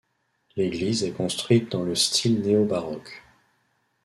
L'église 0.55 1.03
est 1.03 1.11
construite 1.11 1.71
dans 1.71 1.83
le 1.83 1.93
style 1.93 2.41
néo-baroque. 2.41 3.21